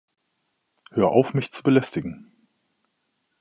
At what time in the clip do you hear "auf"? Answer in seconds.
1.11-1.35